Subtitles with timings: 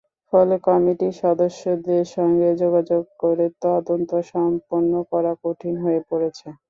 [0.33, 6.47] ফলে কমিটির সদস্যদের সঙ্গে যোগাযোগ করে তদন্ত সম্পন্ন করা কঠিন হয়ে পড়েছে।